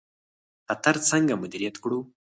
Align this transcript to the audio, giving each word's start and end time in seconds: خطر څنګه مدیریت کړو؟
خطر 0.67 0.95
څنګه 1.09 1.33
مدیریت 1.41 1.75
کړو؟ 1.83 1.99